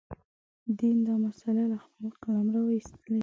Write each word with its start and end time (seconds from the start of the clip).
دین 0.77 0.97
دا 1.07 1.13
مسأله 1.25 1.63
له 1.71 1.77
خپل 1.83 2.05
قلمروه 2.21 2.69
ایستلې 2.77 3.11
ده. 3.17 3.19